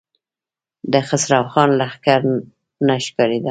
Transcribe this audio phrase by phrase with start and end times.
[0.91, 2.21] د خسرو خان لښکر
[2.87, 3.49] نه ښکارېده.